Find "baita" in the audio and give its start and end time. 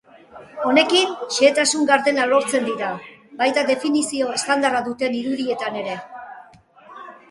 3.45-3.67